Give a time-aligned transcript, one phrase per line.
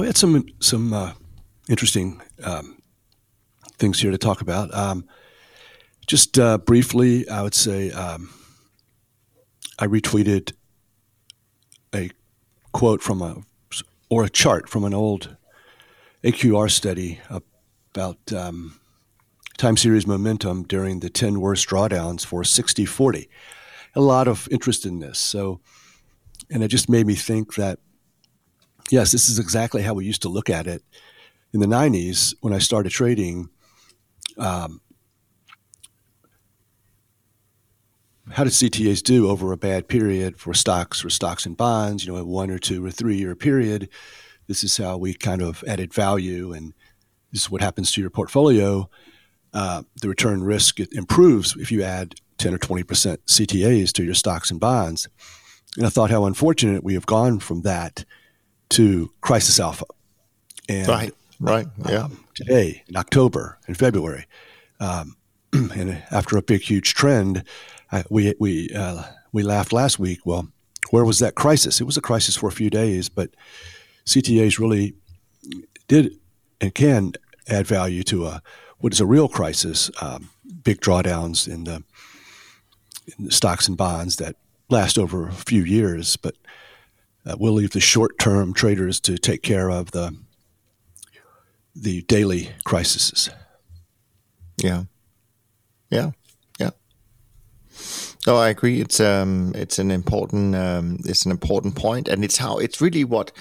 [0.00, 1.12] We had some some uh,
[1.70, 2.82] interesting um,
[3.78, 4.72] things here to talk about.
[4.74, 5.08] Um,
[6.06, 8.28] just uh, briefly, I would say um,
[9.78, 10.52] I retweeted
[11.94, 12.10] a
[12.72, 13.36] quote from a
[14.10, 15.36] or a chart from an old
[16.22, 18.78] AQR study about um,
[19.56, 23.28] time series momentum during the 10 worst drawdowns for 60 40.
[23.94, 25.18] A lot of interest in this.
[25.18, 25.60] So,
[26.50, 27.78] and it just made me think that,
[28.90, 30.82] yes, this is exactly how we used to look at it
[31.52, 33.48] in the 90s when I started trading.
[34.38, 34.80] Um,
[38.32, 42.04] how did CTAs do over a bad period for stocks or stocks and bonds?
[42.04, 43.88] You know, a one or two or three year period.
[44.48, 46.72] This is how we kind of added value, and
[47.32, 48.88] this is what happens to your portfolio.
[49.52, 54.14] Uh, the return risk improves if you add 10 or 20 percent CTAs to your
[54.14, 55.08] stocks and bonds.
[55.76, 58.04] And I thought how unfortunate we have gone from that
[58.70, 59.84] to crisis alpha.
[60.68, 62.04] And, right, right, yeah.
[62.04, 64.26] Um, today, in October, in February,
[64.80, 65.16] um,
[65.52, 67.44] and after a big, huge trend,
[67.92, 70.20] I, we we uh, we laughed last week.
[70.24, 70.48] Well,
[70.90, 71.80] where was that crisis?
[71.80, 73.30] It was a crisis for a few days, but
[74.06, 74.94] CTAs really
[75.88, 76.18] did
[76.60, 77.12] and can
[77.48, 78.42] add value to a
[78.78, 79.90] what is a real crisis.
[80.00, 80.30] Um,
[80.62, 81.82] big drawdowns in the,
[83.18, 84.36] in the, stocks and bonds that
[84.68, 86.34] last over a few years, but
[87.26, 90.16] uh, we'll leave the short-term traders to take care of the
[91.74, 93.28] the daily crises.
[94.56, 94.84] Yeah,
[95.90, 96.12] yeah.
[96.58, 96.70] Yeah.
[98.26, 98.80] No, I agree.
[98.80, 103.04] It's um, it's an important um, it's an important point, and it's how it's really
[103.04, 103.32] what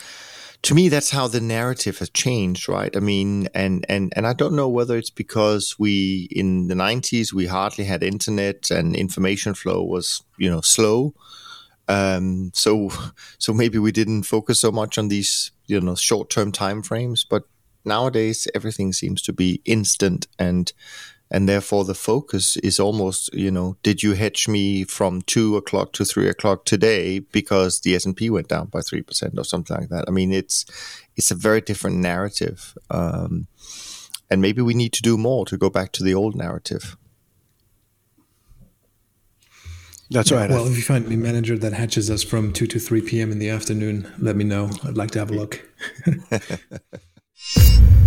[0.64, 2.96] to me that's how the narrative has changed, right?
[2.96, 7.32] I mean, and and and I don't know whether it's because we in the '90s
[7.32, 11.14] we hardly had internet and information flow was you know slow,
[11.88, 12.90] um, so
[13.38, 17.24] so maybe we didn't focus so much on these you know short term time frames,
[17.24, 17.44] but
[17.84, 20.74] nowadays everything seems to be instant and
[21.32, 25.92] and therefore the focus is almost you know did you hedge me from two o'clock
[25.94, 30.06] to three o'clock today because the s&p went down by 3% or something like that?
[30.08, 30.66] I mean it's
[31.16, 33.48] it's a very different narrative um,
[34.30, 36.98] and maybe we need to do more to go back to the old narrative
[40.10, 40.50] that's right.
[40.50, 43.32] Well, if you find a manager that hatches us from 2 to 3 p.m.
[43.32, 44.70] in the afternoon, let me know.
[44.84, 45.62] I'd like to have a look.